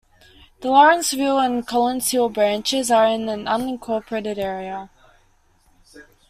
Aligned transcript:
The 0.61 0.69
Lawrenceville 0.69 1.37
and 1.37 1.67
Collins 1.67 2.09
Hill 2.09 2.29
branches 2.29 2.89
are 2.89 3.05
in 3.05 3.29
an 3.29 3.45
unincorporated 3.45 4.39
area. 4.39 4.89